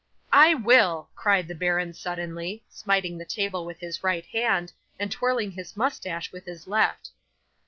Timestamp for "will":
0.55-1.09